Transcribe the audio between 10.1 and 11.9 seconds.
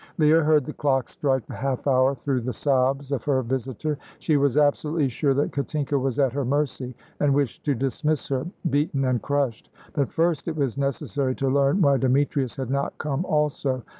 first it was necessary to learn